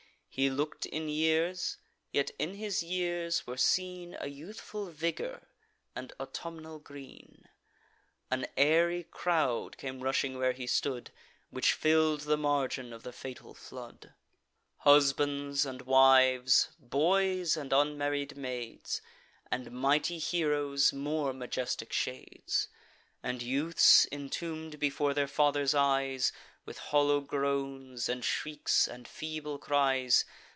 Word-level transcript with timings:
He 0.33 0.49
look'd 0.49 0.85
in 0.85 1.09
years; 1.09 1.75
yet 2.13 2.31
in 2.39 2.53
his 2.53 2.81
years 2.81 3.45
were 3.45 3.57
seen 3.57 4.15
A 4.21 4.29
youthful 4.29 4.85
vigour 4.85 5.49
and 5.93 6.13
autumnal 6.21 6.79
green. 6.79 7.49
An 8.31 8.47
airy 8.55 9.03
crowd 9.03 9.75
came 9.77 9.99
rushing 9.99 10.37
where 10.37 10.53
he 10.53 10.67
stood, 10.67 11.11
Which 11.49 11.73
fill'd 11.73 12.21
the 12.21 12.37
margin 12.37 12.93
of 12.93 13.03
the 13.03 13.11
fatal 13.11 13.53
flood: 13.53 14.13
Husbands 14.77 15.65
and 15.65 15.81
wives, 15.81 16.69
boys 16.79 17.57
and 17.57 17.73
unmarried 17.73 18.37
maids, 18.37 19.01
And 19.51 19.69
mighty 19.69 20.17
heroes' 20.17 20.93
more 20.93 21.33
majestic 21.33 21.91
shades, 21.91 22.69
And 23.21 23.41
youths, 23.43 24.05
intomb'd 24.09 24.79
before 24.79 25.13
their 25.13 25.27
fathers' 25.27 25.75
eyes, 25.75 26.31
With 26.63 26.77
hollow 26.77 27.21
groans, 27.21 28.07
and 28.07 28.23
shrieks, 28.23 28.87
and 28.87 29.07
feeble 29.07 29.57
cries. 29.57 30.25